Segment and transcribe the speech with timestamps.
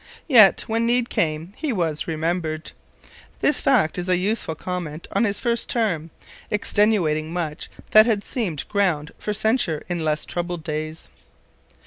[0.27, 2.71] Yet when need came he was remembered.
[3.39, 6.09] This fact is a useful comment on his first term,
[6.49, 11.07] extenuating much that had seemed ground for censure in less troubled days.